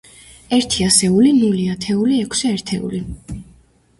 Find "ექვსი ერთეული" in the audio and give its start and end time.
2.27-3.03